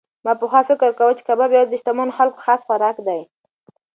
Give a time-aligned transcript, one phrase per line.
[0.25, 3.21] ما پخوا فکر کاوه چې کباب یوازې د شتمنو خلکو خاص خوراک دی.